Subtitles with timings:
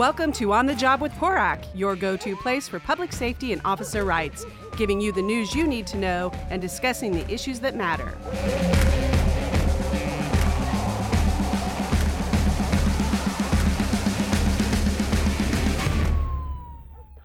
[0.00, 3.60] Welcome to On the Job with PORAC, your go to place for public safety and
[3.66, 4.46] officer rights,
[4.78, 8.16] giving you the news you need to know and discussing the issues that matter.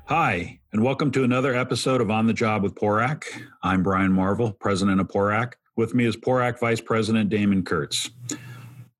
[0.07, 3.23] Hi, and welcome to another episode of On the Job with PORAC.
[3.63, 5.53] I'm Brian Marvel, president of PORAC.
[5.77, 8.09] With me is PORAC Vice President Damon Kurtz.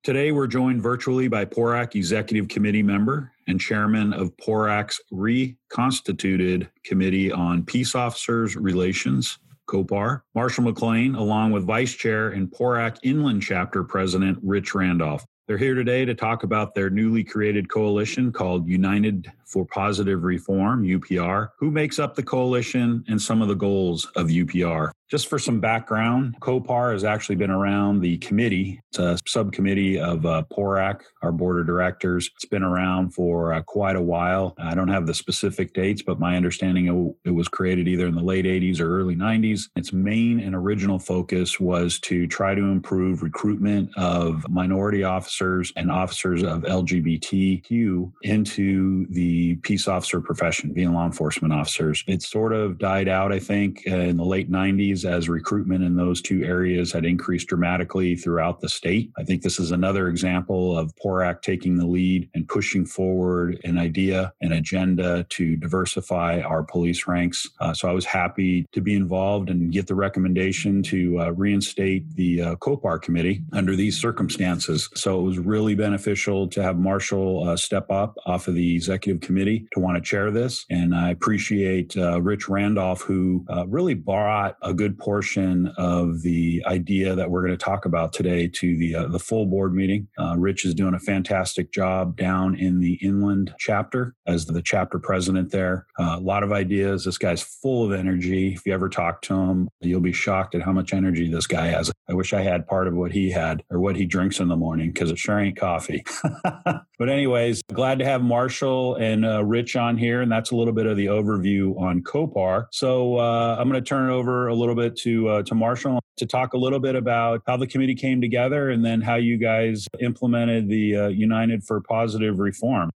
[0.02, 7.32] Today, we're joined virtually by PORAC Executive Committee member and chairman of PORAC's reconstituted Committee
[7.32, 13.84] on Peace Officers Relations, COPAR, Marshall McClain, along with Vice Chair and PORAC Inland Chapter
[13.84, 15.26] President Rich Randolph.
[15.48, 20.84] They're here today to talk about their newly created coalition called United for Positive Reform,
[20.84, 24.90] UPR, who makes up the coalition and some of the goals of UPR.
[25.08, 28.82] Just for some background, COPAR has actually been around the committee.
[28.90, 32.32] It's a subcommittee of uh, PORAC, our board of directors.
[32.36, 34.56] It's been around for uh, quite a while.
[34.58, 36.88] I don't have the specific dates, but my understanding
[37.24, 39.70] it, it was created either in the late 80s or early 90s.
[39.76, 45.92] Its main and original focus was to try to improve recruitment of minority officers and
[45.92, 52.04] officers of LGBTQ into the peace officer profession, being law enforcement officers.
[52.08, 55.96] It sort of died out, I think, uh, in the late 90s as recruitment in
[55.96, 59.12] those two areas had increased dramatically throughout the state.
[59.18, 63.78] I think this is another example of PORAC taking the lead and pushing forward an
[63.78, 67.50] idea, an agenda to diversify our police ranks.
[67.60, 72.16] Uh, so I was happy to be involved and get the recommendation to uh, reinstate
[72.16, 74.90] the uh, COPAR committee under these circumstances.
[74.94, 79.22] So it was really beneficial to have Marshall uh, step up off of the executive
[79.22, 80.66] committee to want to chair this.
[80.70, 86.22] And I appreciate uh, Rich Randolph, who uh, really brought a good good portion of
[86.22, 89.74] the idea that we're going to talk about today to the uh, the full board
[89.74, 90.08] meeting.
[90.20, 95.00] Uh, Rich is doing a fantastic job down in the inland chapter as the chapter
[95.00, 95.88] president there.
[95.98, 97.06] Uh, a lot of ideas.
[97.06, 98.54] This guy's full of energy.
[98.54, 101.66] If you ever talk to him, you'll be shocked at how much energy this guy
[101.68, 101.92] has.
[102.08, 104.56] I wish I had part of what he had or what he drinks in the
[104.56, 106.04] morning because it sure ain't coffee.
[106.44, 110.74] but anyways, glad to have Marshall and uh, Rich on here, and that's a little
[110.74, 112.68] bit of the overview on COPAR.
[112.72, 115.56] So uh, I'm going to turn it over a little little bit to uh, to
[115.56, 119.16] Marshall to talk a little bit about how the committee came together and then how
[119.16, 122.90] you guys implemented the uh, United for Positive Reform.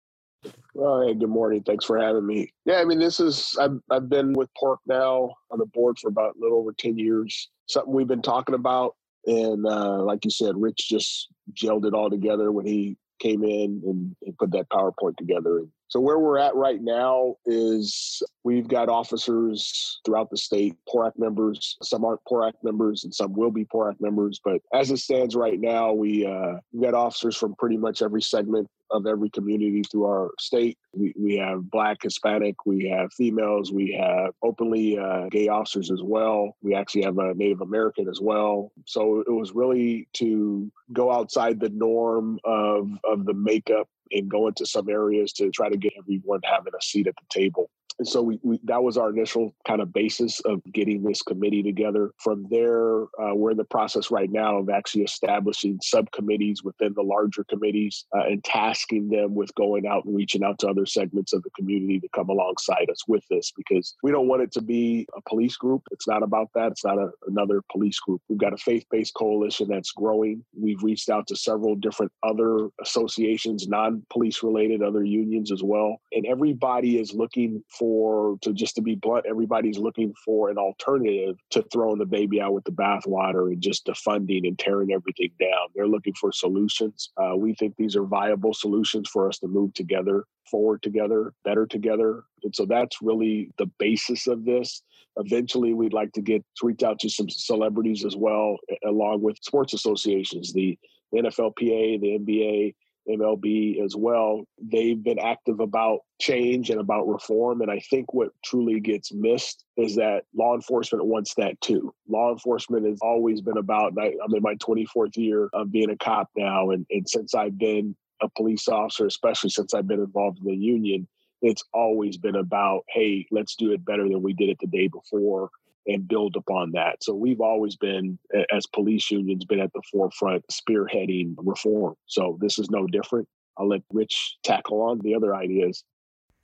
[0.74, 1.62] Well, hey, good morning.
[1.62, 2.52] Thanks for having me.
[2.66, 6.08] Yeah, I mean, this is I've I've been with PORAC now on the board for
[6.08, 7.50] about a little over ten years.
[7.68, 8.94] Something we've been talking about,
[9.26, 13.80] and uh, like you said, Rich just gelled it all together when he came in
[13.84, 15.64] and, and put that PowerPoint together.
[15.88, 21.76] So where we're at right now is we've got officers throughout the state, PORAC members.
[21.82, 24.40] Some aren't PORAC members, and some will be PORAC members.
[24.44, 28.22] But as it stands right now, we uh, we've got officers from pretty much every
[28.22, 30.78] segment of every community through our state.
[30.92, 36.02] We, we have black, Hispanic, we have females, we have openly uh, gay officers as
[36.02, 36.56] well.
[36.62, 38.72] We actually have a Native American as well.
[38.84, 44.48] So it was really to go outside the norm of, of the makeup and go
[44.48, 47.70] into some areas to try to get everyone having a seat at the table.
[47.98, 51.62] And so we, we, that was our initial kind of basis of getting this committee
[51.62, 52.12] together.
[52.18, 57.02] From there, uh, we're in the process right now of actually establishing subcommittees within the
[57.02, 61.32] larger committees uh, and tasking them with going out and reaching out to other segments
[61.32, 64.60] of the community to come alongside us with this because we don't want it to
[64.60, 65.82] be a police group.
[65.90, 66.72] It's not about that.
[66.72, 68.20] It's not a, another police group.
[68.28, 70.44] We've got a faith-based coalition that's growing.
[70.58, 76.26] We've reached out to several different other associations, non-police related, other unions as well, and
[76.26, 81.36] everybody is looking for for to just to be blunt, everybody's looking for an alternative
[81.50, 85.68] to throwing the baby out with the bathwater and just defunding and tearing everything down.
[85.74, 87.10] They're looking for solutions.
[87.16, 91.64] Uh, we think these are viable solutions for us to move together, forward together, better
[91.64, 92.24] together.
[92.42, 94.82] And so that's really the basis of this.
[95.16, 99.38] Eventually, we'd like to get to reach out to some celebrities as well, along with
[99.42, 100.76] sports associations, the
[101.14, 102.74] NFLPA, the NBA,
[103.08, 107.60] MLB as well, they've been active about change and about reform.
[107.60, 111.94] And I think what truly gets missed is that law enforcement wants that too.
[112.08, 115.96] Law enforcement has always been about, I, am in my 24th year of being a
[115.96, 116.70] cop now.
[116.70, 120.56] And, and since I've been a police officer, especially since I've been involved in the
[120.56, 121.06] union,
[121.42, 124.88] it's always been about, hey, let's do it better than we did it the day
[124.88, 125.50] before
[125.86, 127.02] and build upon that.
[127.02, 128.18] So we've always been,
[128.54, 131.94] as police unions, been at the forefront spearheading reform.
[132.06, 133.28] So this is no different.
[133.58, 135.84] I'll let Rich tackle on the other ideas.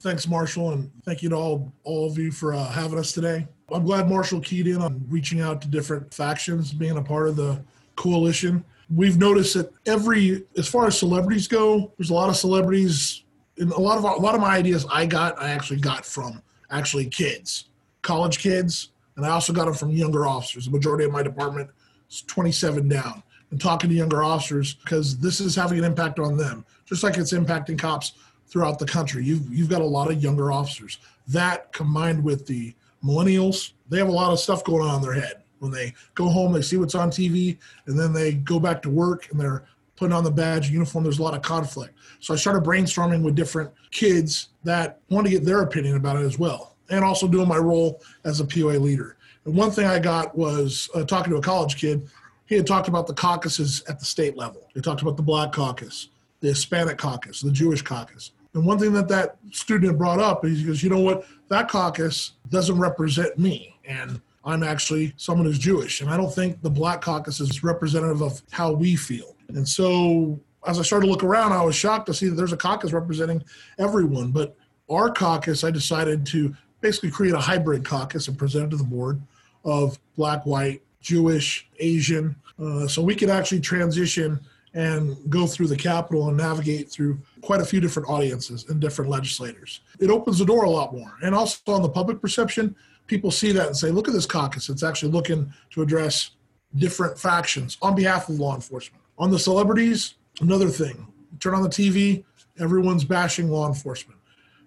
[0.01, 3.47] Thanks, Marshall, and thank you to all all of you for uh, having us today.
[3.71, 7.35] I'm glad Marshall keyed in on reaching out to different factions, being a part of
[7.35, 7.63] the
[7.95, 8.65] coalition.
[8.93, 13.23] We've noticed that every, as far as celebrities go, there's a lot of celebrities
[13.59, 17.05] a lot of a lot of my ideas I got I actually got from actually
[17.05, 17.69] kids,
[18.01, 20.65] college kids, and I also got them from younger officers.
[20.65, 21.69] The majority of my department
[22.09, 26.37] is 27 down, and talking to younger officers because this is having an impact on
[26.37, 28.13] them, just like it's impacting cops
[28.47, 29.23] throughout the country.
[29.23, 30.99] You've you've got a lot of younger officers.
[31.27, 35.13] That combined with the millennials, they have a lot of stuff going on in their
[35.13, 35.43] head.
[35.59, 38.89] When they go home, they see what's on TV, and then they go back to
[38.89, 41.03] work and they're putting on the badge uniform.
[41.03, 41.93] There's a lot of conflict.
[42.19, 46.25] So I started brainstorming with different kids that want to get their opinion about it
[46.25, 49.17] as well, and also doing my role as a POA leader.
[49.45, 52.07] And one thing I got was uh, talking to a college kid.
[52.45, 54.69] He had talked about the caucuses at the state level.
[54.73, 56.09] He talked about the Black Caucus,
[56.41, 58.31] the Hispanic Caucus, the Jewish Caucus.
[58.53, 61.67] And one thing that that student brought up is he goes, you know what, that
[61.69, 63.79] caucus doesn't represent me.
[63.85, 66.01] And I'm actually someone who's Jewish.
[66.01, 69.35] And I don't think the Black Caucus is representative of how we feel.
[69.49, 72.53] And so as I started to look around, I was shocked to see that there's
[72.53, 73.43] a caucus representing
[73.79, 74.31] everyone.
[74.31, 74.55] But
[74.89, 78.83] our caucus, I decided to basically create a hybrid caucus and present it to the
[78.83, 79.19] board
[79.63, 84.39] of black, white, Jewish, Asian, uh, so we could actually transition
[84.73, 89.09] and go through the Capitol and navigate through quite a few different audiences and different
[89.09, 89.79] legislators.
[89.99, 91.13] It opens the door a lot more.
[91.23, 92.75] And also on the public perception,
[93.07, 94.69] people see that and say, look at this caucus.
[94.69, 96.31] It's actually looking to address
[96.75, 99.03] different factions on behalf of law enforcement.
[99.17, 101.07] On the celebrities, another thing.
[101.39, 102.23] Turn on the TV,
[102.59, 104.19] everyone's bashing law enforcement.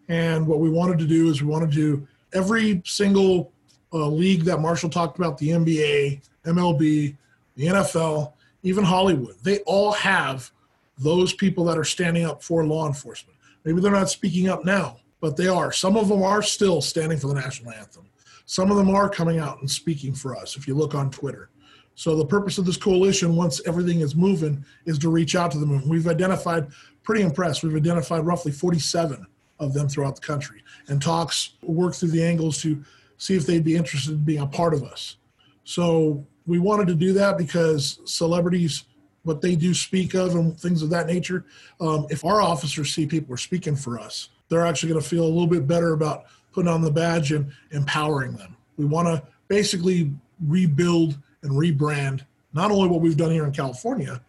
[0.08, 3.52] And what we wanted to do is we wanted to do every single
[3.92, 7.16] uh, league that Marshall talked about the NBA, MLB,
[7.56, 8.32] the NFL,
[8.66, 10.50] even Hollywood they all have
[10.98, 13.38] those people that are standing up for law enforcement.
[13.64, 15.70] Maybe they're not speaking up now, but they are.
[15.72, 18.06] Some of them are still standing for the national anthem.
[18.46, 21.50] Some of them are coming out and speaking for us if you look on Twitter.
[21.94, 25.58] So the purpose of this coalition, once everything is moving, is to reach out to
[25.58, 25.88] them.
[25.88, 26.68] We've identified,
[27.02, 29.26] pretty impressed, we've identified roughly 47
[29.58, 32.82] of them throughout the country and talks work through the angles to
[33.18, 35.16] see if they'd be interested in being a part of us.
[35.64, 38.84] So we wanted to do that because celebrities,
[39.22, 41.44] what they do speak of and things of that nature,
[41.80, 45.24] um, if our officers see people are speaking for us, they're actually going to feel
[45.24, 48.56] a little bit better about putting on the badge and empowering them.
[48.76, 50.12] We want to basically
[50.46, 54.20] rebuild and rebrand not only what we've done here in California,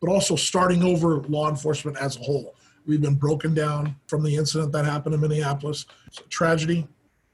[0.00, 2.54] but also starting over law enforcement as a whole.
[2.86, 5.86] We've been broken down from the incident that happened in Minneapolis.
[6.06, 6.86] It's a tragedy.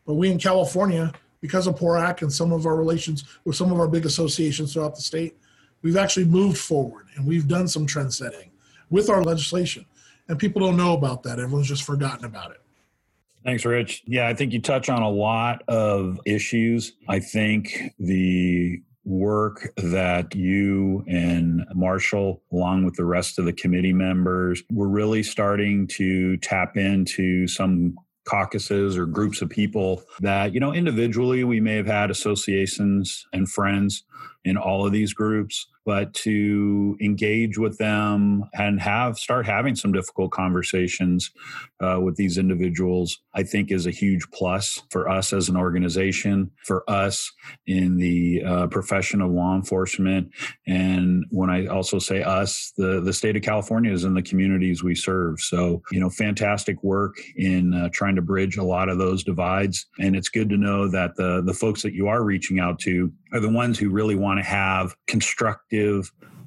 [0.06, 3.80] But we in California because of PORAC and some of our relations with some of
[3.80, 5.36] our big associations throughout the state,
[5.82, 8.50] we've actually moved forward and we've done some trend setting
[8.90, 9.86] with our legislation.
[10.28, 11.40] And people don't know about that.
[11.40, 12.60] Everyone's just forgotten about it.
[13.44, 14.02] Thanks, Rich.
[14.06, 16.92] Yeah, I think you touch on a lot of issues.
[17.08, 23.92] I think the work that you and Marshall, along with the rest of the committee
[23.92, 30.60] members, were really starting to tap into some caucuses or groups of people that, you
[30.60, 34.04] know, individually we may have had associations and friends
[34.44, 39.92] in all of these groups but to engage with them and have start having some
[39.92, 41.30] difficult conversations
[41.80, 46.50] uh, with these individuals i think is a huge plus for us as an organization
[46.64, 47.32] for us
[47.66, 50.30] in the uh, profession of law enforcement.
[50.66, 54.82] And when i also say us the the state of california is in the communities
[54.82, 55.40] we serve.
[55.40, 59.86] So you know fantastic work in uh, trying to bridge a lot of those divides.
[59.98, 63.12] And it's good to know that the the folks that you are reaching out to
[63.32, 65.69] are the ones who really want to have constructive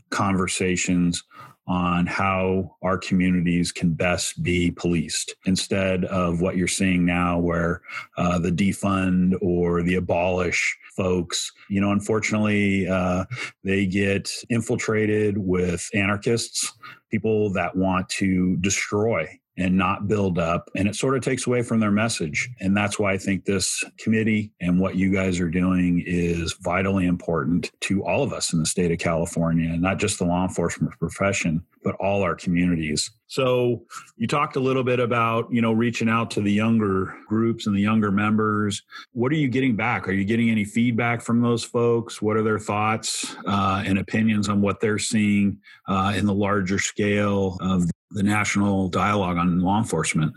[0.09, 1.23] conversations
[1.65, 7.81] on how our communities can best be policed instead of what you're seeing now where
[8.17, 13.23] uh, the defund or the abolish folks you know unfortunately uh,
[13.63, 16.73] they get infiltrated with anarchists
[17.09, 20.69] people that want to destroy and not build up.
[20.75, 22.49] And it sort of takes away from their message.
[22.59, 27.05] And that's why I think this committee and what you guys are doing is vitally
[27.05, 30.97] important to all of us in the state of California, not just the law enforcement
[30.99, 33.11] profession, but all our communities.
[33.27, 33.83] So
[34.15, 37.75] you talked a little bit about, you know, reaching out to the younger groups and
[37.75, 38.81] the younger members.
[39.13, 40.07] What are you getting back?
[40.07, 42.21] Are you getting any feedback from those folks?
[42.21, 46.79] What are their thoughts uh, and opinions on what they're seeing uh, in the larger
[46.79, 50.33] scale of the national dialogue on law enforcement?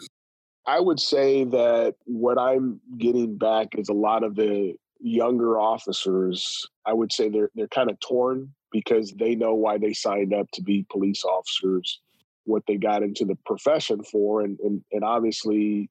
[0.66, 6.66] I would say that what I'm getting back is a lot of the younger officers.
[6.84, 10.50] I would say they're they're kind of torn because they know why they signed up
[10.54, 12.00] to be police officers,
[12.44, 15.88] what they got into the profession for, and and, and obviously,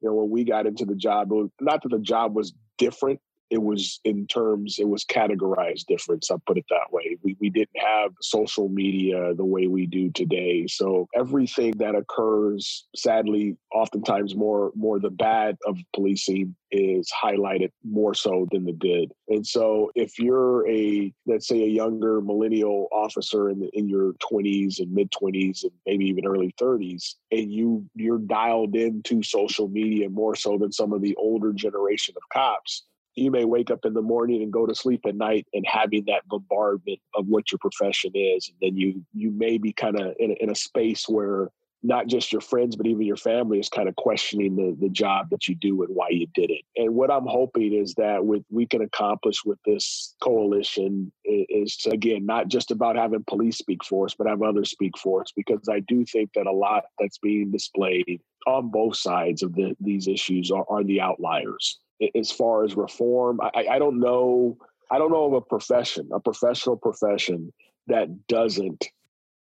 [0.00, 1.30] you know, when we got into the job,
[1.60, 3.20] not that the job was different
[3.50, 7.16] it was in terms it was categorized difference i'll put it that way.
[7.22, 10.66] We, we didn't have social media the way we do today.
[10.66, 18.14] So everything that occurs sadly oftentimes more more the bad of policing is highlighted more
[18.14, 19.10] so than the good.
[19.28, 24.12] And so if you're a let's say a younger millennial officer in the, in your
[24.14, 29.68] 20s and mid 20s and maybe even early 30s and you you're dialed into social
[29.68, 32.84] media more so than some of the older generation of cops
[33.18, 36.04] you may wake up in the morning and go to sleep at night and having
[36.06, 40.14] that bombardment of what your profession is and then you you may be kind of
[40.18, 41.50] in, in a space where
[41.82, 45.30] not just your friends but even your family is kind of questioning the, the job
[45.30, 46.62] that you do and why you did it.
[46.76, 51.90] And what i'm hoping is that with we can accomplish with this coalition is, to,
[51.90, 55.32] again not just about having police speak for us but have others speak for us
[55.36, 59.76] because i do think that a lot that's being displayed on both sides of the,
[59.80, 61.78] these issues are, are the outliers
[62.14, 63.40] as far as reform.
[63.40, 64.56] I, I don't know.
[64.90, 67.52] I don't know of a profession, a professional profession
[67.88, 68.86] that doesn't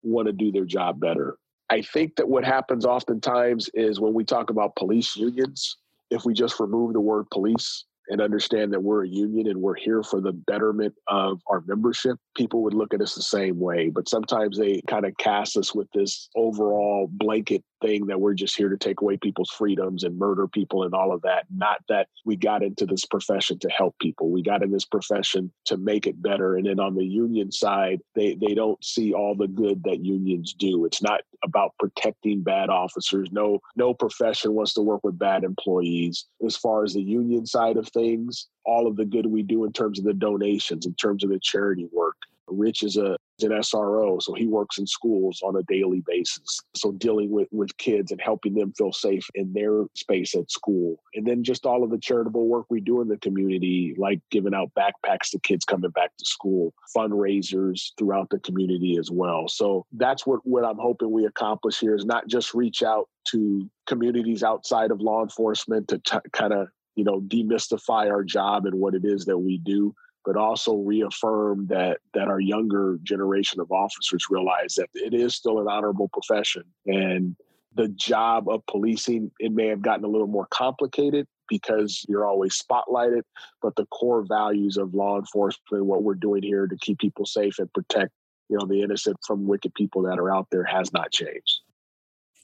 [0.03, 1.37] want to do their job better.
[1.71, 5.77] I think that what happens oftentimes is when we talk about police unions,
[6.11, 9.75] if we just remove the word police and understand that we're a union and we're
[9.75, 13.89] here for the betterment of our membership, people would look at us the same way.
[13.89, 18.57] But sometimes they kind of cast us with this overall blanket thing that we're just
[18.57, 21.45] here to take away people's freedoms and murder people and all of that.
[21.55, 24.31] Not that we got into this profession to help people.
[24.31, 26.57] We got in this profession to make it better.
[26.57, 30.55] And then on the union side, they, they don't see all the good that unions
[30.55, 30.85] do.
[30.85, 33.29] It's not about protecting bad officers.
[33.31, 36.27] No, no profession wants to work with bad employees.
[36.45, 39.73] As far as the union side of things, all of the good we do in
[39.73, 42.17] terms of the donations, in terms of the charity work.
[42.49, 46.61] Rich is a an SRO, so he works in schools on a daily basis.
[46.75, 50.97] So dealing with with kids and helping them feel safe in their space at school,
[51.15, 54.55] and then just all of the charitable work we do in the community, like giving
[54.55, 59.49] out backpacks to kids coming back to school, fundraisers throughout the community as well.
[59.49, 63.69] So that's what what I'm hoping we accomplish here is not just reach out to
[63.87, 68.75] communities outside of law enforcement to t- kind of you know demystify our job and
[68.75, 69.95] what it is that we do
[70.27, 75.61] but also reaffirm that that our younger generation of officers realize that it is still
[75.61, 76.65] an honorable profession.
[76.85, 77.37] And
[77.77, 82.61] the job of policing it may have gotten a little more complicated because you're always
[82.61, 83.23] spotlighted
[83.63, 87.59] but the core values of law enforcement what we're doing here to keep people safe
[87.59, 88.11] and protect
[88.49, 91.61] you know the innocent from wicked people that are out there has not changed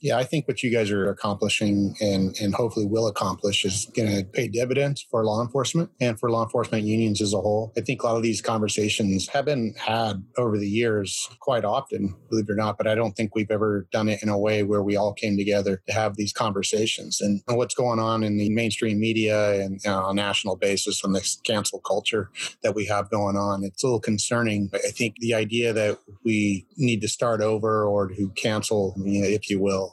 [0.03, 4.13] yeah, I think what you guys are accomplishing and, and hopefully will accomplish is going
[4.13, 7.71] to pay dividends for law enforcement and for law enforcement unions as a whole.
[7.77, 12.13] I think a lot of these conversations have been had over the years quite often,
[12.29, 14.63] believe it or not, but I don't think we've ever done it in a way
[14.63, 17.21] where we all came together to have these conversations.
[17.21, 21.01] And what's going on in the mainstream media and you know, on a national basis
[21.05, 22.29] on this cancel culture
[22.61, 24.69] that we have going on, it's a little concerning.
[24.73, 29.61] I think the idea that we need to start over or to cancel, if you
[29.61, 29.92] will,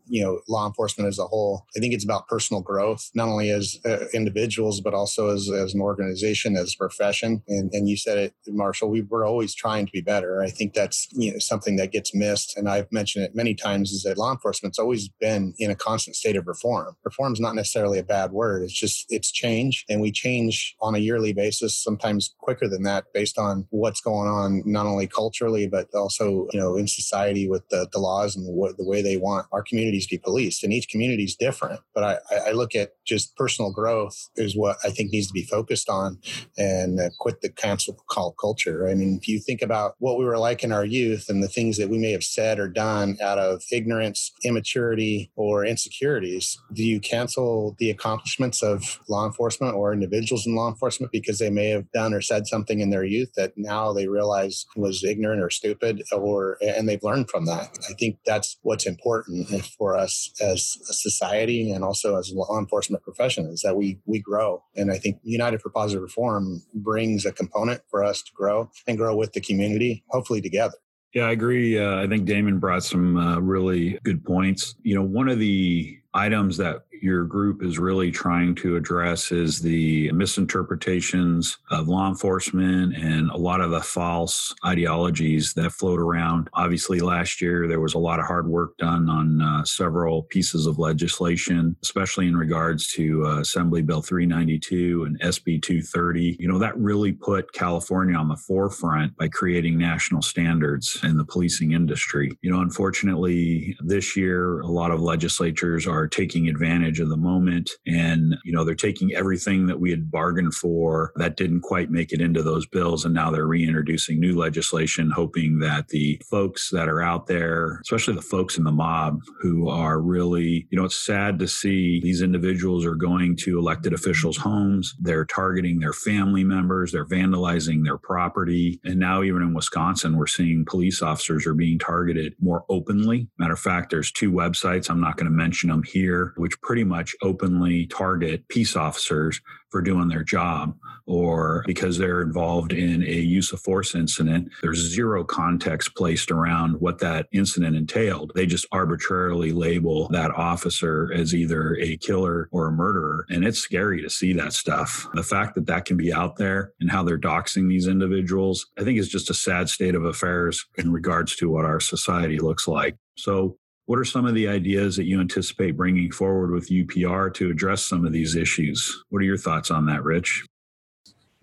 [0.11, 3.49] you know law enforcement as a whole i think it's about personal growth not only
[3.49, 7.41] as uh, individuals but also as, as an organization as a profession.
[7.47, 10.41] And, and you said it marshall we were always trying to be better.
[10.41, 13.91] I think that's you know something that gets missed and i've mentioned it many times
[13.91, 16.95] is that law enforcement's always been in a constant state of reform.
[17.03, 20.95] Reform is not necessarily a bad word it's just it's change and we change on
[20.95, 25.67] a yearly basis sometimes quicker than that based on what's going on not only culturally
[25.67, 29.17] but also you know in society with the, the laws and what, the way they
[29.17, 31.79] want our community communities be policed, and each community is different.
[31.93, 35.43] But I, I look at just personal growth is what I think needs to be
[35.43, 36.19] focused on,
[36.57, 38.87] and uh, quit the cancel call culture.
[38.87, 41.47] I mean, if you think about what we were like in our youth and the
[41.47, 46.83] things that we may have said or done out of ignorance, immaturity, or insecurities, do
[46.83, 51.69] you cancel the accomplishments of law enforcement or individuals in law enforcement because they may
[51.69, 55.49] have done or said something in their youth that now they realize was ignorant or
[55.49, 57.77] stupid, or and they've learned from that?
[57.89, 63.03] I think that's what's important for us as a society and also as law enforcement
[63.03, 64.63] professionals that we we grow.
[64.75, 68.97] And I think United for Positive Reform brings a component for us to grow and
[68.97, 70.75] grow with the community, hopefully together.
[71.13, 71.77] Yeah, I agree.
[71.77, 74.75] Uh, I think Damon brought some uh, really good points.
[74.81, 79.59] You know, one of the items that your group is really trying to address is
[79.59, 86.49] the misinterpretations of law enforcement and a lot of the false ideologies that float around.
[86.53, 90.67] Obviously, last year there was a lot of hard work done on uh, several pieces
[90.67, 96.37] of legislation, especially in regards to uh, Assembly Bill 392 and SB 230.
[96.39, 101.25] You know, that really put California on the forefront by creating national standards in the
[101.25, 102.31] policing industry.
[102.41, 107.17] You know, unfortunately, this year, a lot of legislatures are taking advantage advantage of the
[107.17, 107.71] moment.
[107.85, 112.11] And, you know, they're taking everything that we had bargained for that didn't quite make
[112.11, 113.05] it into those bills.
[113.05, 118.15] And now they're reintroducing new legislation, hoping that the folks that are out there, especially
[118.15, 122.21] the folks in the mob who are really, you know, it's sad to see these
[122.21, 124.95] individuals are going to elected officials' homes.
[124.99, 126.91] They're targeting their family members.
[126.91, 128.79] They're vandalizing their property.
[128.83, 133.27] And now, even in Wisconsin, we're seeing police officers are being targeted more openly.
[133.37, 134.89] Matter of fact, there's two websites.
[134.89, 139.81] I'm not going to mention them here, which pretty much openly target peace officers for
[139.81, 144.49] doing their job or because they're involved in a use of force incident.
[144.61, 148.33] There's zero context placed around what that incident entailed.
[148.35, 153.25] They just arbitrarily label that officer as either a killer or a murderer.
[153.29, 155.07] And it's scary to see that stuff.
[155.13, 158.83] The fact that that can be out there and how they're doxing these individuals, I
[158.83, 162.67] think is just a sad state of affairs in regards to what our society looks
[162.67, 162.97] like.
[163.17, 163.57] So
[163.91, 167.83] what are some of the ideas that you anticipate bringing forward with UPR to address
[167.83, 169.03] some of these issues?
[169.09, 170.45] What are your thoughts on that, Rich?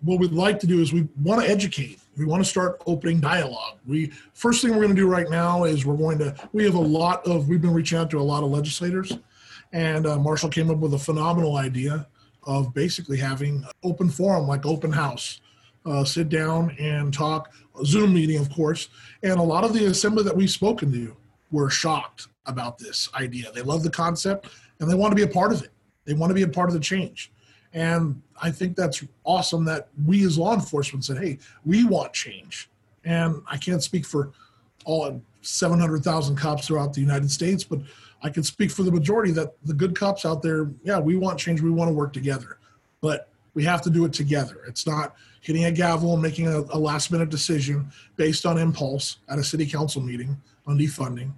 [0.01, 1.99] What we'd like to do is we want to educate.
[2.17, 3.77] We want to start opening dialogue.
[3.85, 6.73] We first thing we're going to do right now is we're going to we have
[6.73, 9.15] a lot of we've been reaching out to a lot of legislators,
[9.71, 12.07] and uh, Marshall came up with a phenomenal idea
[12.45, 15.39] of basically having open forum like open house,
[15.85, 17.53] uh, sit down and talk.
[17.85, 18.89] Zoom meeting, of course,
[19.21, 21.15] and a lot of the assembly that we've spoken to
[21.51, 23.51] were shocked about this idea.
[23.51, 24.47] They love the concept
[24.79, 25.71] and they want to be a part of it.
[26.05, 27.31] They want to be a part of the change.
[27.73, 32.69] And I think that's awesome that we as law enforcement said, hey, we want change.
[33.05, 34.31] And I can't speak for
[34.85, 37.79] all 700,000 cops throughout the United States, but
[38.21, 41.39] I can speak for the majority that the good cops out there, yeah, we want
[41.39, 41.61] change.
[41.61, 42.57] We want to work together.
[43.01, 43.28] But
[43.59, 44.61] we have to do it together.
[44.69, 49.17] It's not hitting a gavel and making a, a last minute decision based on impulse
[49.27, 51.33] at a city council meeting on defunding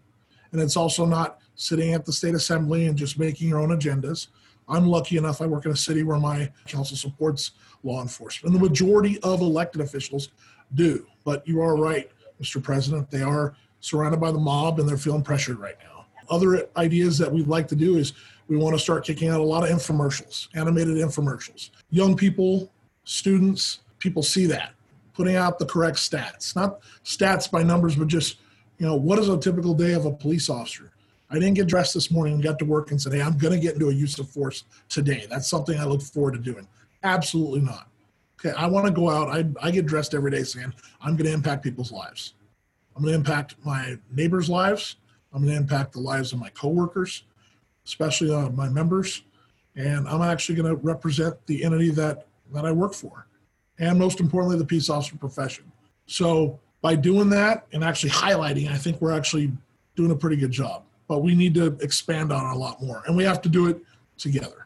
[0.52, 4.28] and it's also not sitting at the state assembly and just making your own agendas.
[4.68, 7.52] I'm lucky enough, I work in a city where my council supports
[7.84, 8.54] law enforcement.
[8.54, 10.30] And the majority of elected officials
[10.76, 11.06] do.
[11.24, 12.10] But you are right,
[12.42, 12.62] Mr.
[12.62, 13.10] President.
[13.10, 16.06] They are surrounded by the mob and they're feeling pressured right now.
[16.30, 18.14] Other ideas that we'd like to do is
[18.52, 21.70] we want to start kicking out a lot of infomercials, animated infomercials.
[21.90, 22.70] Young people,
[23.06, 24.74] students, people see that.
[25.14, 28.40] Putting out the correct stats, not stats by numbers, but just
[28.78, 30.92] you know, what is a typical day of a police officer?
[31.30, 33.54] I didn't get dressed this morning and got to work and said, hey, I'm going
[33.54, 35.28] to get into a use of force today.
[35.30, 36.68] That's something I look forward to doing.
[37.04, 37.88] Absolutely not.
[38.38, 39.30] Okay, I want to go out.
[39.30, 42.34] I, I get dressed every day saying, I'm going to impact people's lives.
[42.98, 44.98] I'm going to impact my neighbors' lives.
[45.32, 47.24] I'm going to impact the lives of my coworkers,
[47.86, 49.24] especially uh, my members.
[49.76, 53.26] And I'm actually going to represent the entity that, that I work for.
[53.80, 55.72] And most importantly, the peace officer profession.
[56.06, 59.52] So by doing that and actually highlighting, I think we're actually
[59.96, 60.84] doing a pretty good job.
[61.08, 63.68] But we need to expand on it a lot more, and we have to do
[63.68, 63.82] it
[64.18, 64.66] together.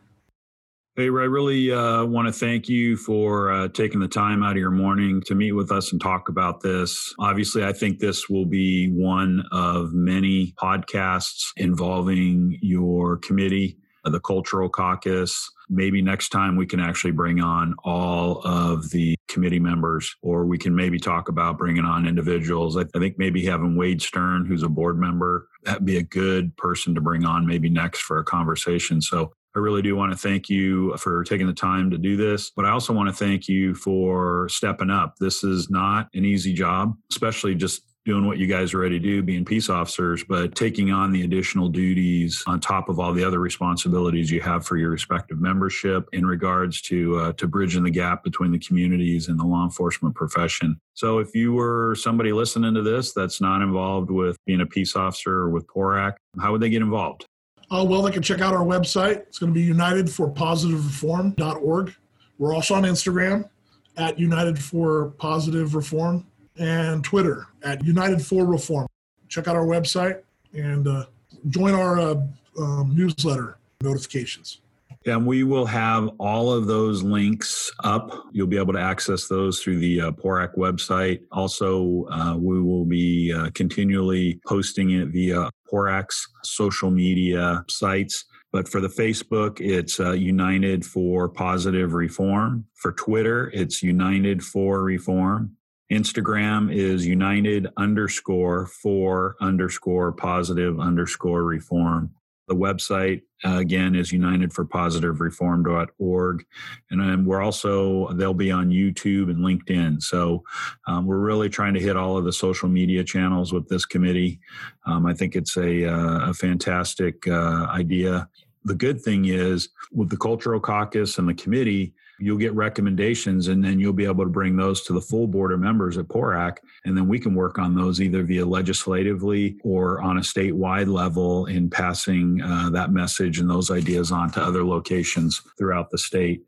[0.98, 4.58] Hey, I really uh, want to thank you for uh, taking the time out of
[4.58, 7.14] your morning to meet with us and talk about this.
[7.20, 14.70] Obviously, I think this will be one of many podcasts involving your committee, the Cultural
[14.70, 20.46] Caucus, maybe next time we can actually bring on all of the committee members, or
[20.46, 22.78] we can maybe talk about bringing on individuals.
[22.78, 26.56] I, I think maybe having Wade Stern, who's a board member, that'd be a good
[26.56, 29.02] person to bring on maybe next for a conversation.
[29.02, 32.50] So I really do want to thank you for taking the time to do this,
[32.50, 35.16] but I also want to thank you for stepping up.
[35.20, 39.44] This is not an easy job, especially just doing what you guys already do, being
[39.44, 44.30] peace officers, but taking on the additional duties on top of all the other responsibilities
[44.30, 48.52] you have for your respective membership in regards to uh, to bridging the gap between
[48.52, 50.80] the communities and the law enforcement profession.
[50.94, 54.96] So, if you were somebody listening to this that's not involved with being a peace
[54.96, 57.26] officer or with PORAC, how would they get involved?
[57.72, 59.16] Uh, well, they can check out our website.
[59.18, 61.96] It's going to be unitedforpositivereform.org.
[62.38, 63.50] We're also on Instagram
[63.98, 68.88] at United for Positive Reform and Twitter at United for Reform.
[69.28, 70.22] Check out our website
[70.54, 71.06] and uh,
[71.50, 72.16] join our uh,
[72.60, 74.62] um, newsletter notifications.
[75.08, 78.12] And we will have all of those links up.
[78.32, 81.20] You'll be able to access those through the uh, PORAC website.
[81.32, 88.26] Also, uh, we will be uh, continually posting it via PORAC's social media sites.
[88.52, 92.66] But for the Facebook, it's uh, United for Positive Reform.
[92.76, 95.56] For Twitter, it's United for Reform.
[95.92, 102.10] Instagram is united underscore for underscore positive underscore reform.
[102.48, 106.46] The website, uh, again, is unitedforpositivereform.org.
[106.92, 110.02] And we're also, they'll be on YouTube and LinkedIn.
[110.02, 110.44] So
[110.88, 114.40] um, we're really trying to hit all of the social media channels with this committee.
[114.86, 118.30] Um, I think it's a, uh, a fantastic uh, idea
[118.66, 123.64] the good thing is with the cultural caucus and the committee, you'll get recommendations and
[123.64, 126.58] then you'll be able to bring those to the full board of members at PORAC.
[126.86, 131.46] And then we can work on those either via legislatively or on a statewide level
[131.46, 136.42] in passing uh, that message and those ideas on to other locations throughout the state.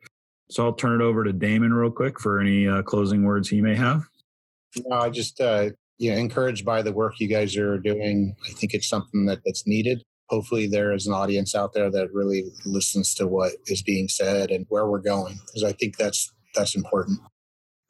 [0.50, 3.62] So I'll turn it over to Damon real quick for any uh, closing words he
[3.62, 4.04] may have.
[4.86, 8.36] No, I just, uh, you know, encouraged by the work you guys are doing.
[8.48, 12.14] I think it's something that, that's needed hopefully there is an audience out there that
[12.14, 16.32] really listens to what is being said and where we're going because i think that's
[16.56, 17.20] that's important.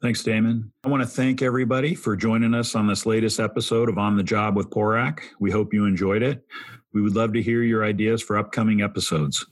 [0.00, 0.72] Thanks damon.
[0.84, 4.22] I want to thank everybody for joining us on this latest episode of on the
[4.22, 6.44] job with porac we hope you enjoyed it.
[6.92, 9.44] We would love to hear your ideas for upcoming episodes.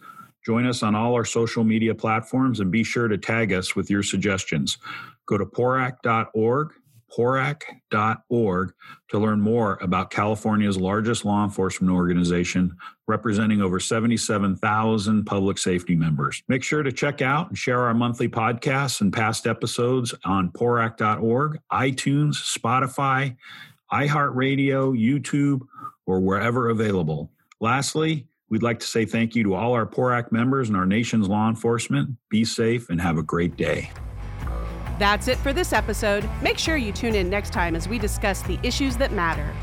[0.44, 3.90] Join us on all our social media platforms and be sure to tag us with
[3.90, 4.78] your suggestions.
[5.26, 6.72] Go to porac.org
[7.16, 8.72] porac.org
[9.08, 12.76] to learn more about California's largest law enforcement organization,
[13.06, 16.42] representing over 77,000 public safety members.
[16.48, 21.58] Make sure to check out and share our monthly podcasts and past episodes on porac.org,
[21.72, 23.36] iTunes, Spotify,
[23.92, 25.60] iHeartRadio, YouTube,
[26.06, 27.30] or wherever available.
[27.60, 31.28] Lastly, we'd like to say thank you to all our PORAC members and our nation's
[31.28, 32.10] law enforcement.
[32.28, 33.90] Be safe and have a great day.
[34.98, 36.28] That's it for this episode.
[36.40, 39.54] Make sure you tune in next time as we discuss the issues that matter.